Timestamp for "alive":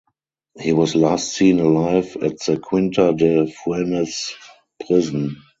1.59-2.17